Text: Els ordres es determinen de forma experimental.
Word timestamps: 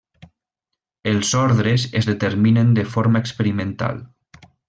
Els 1.11 1.33
ordres 1.41 1.85
es 2.01 2.09
determinen 2.11 2.73
de 2.81 2.87
forma 2.95 3.21
experimental. 3.27 4.01